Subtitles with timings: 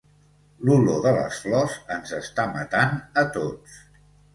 [0.69, 3.83] L'olor de les flors ens està matant a tots.